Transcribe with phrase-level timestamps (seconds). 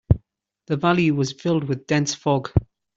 [0.65, 2.49] The valley was filled with dense fog.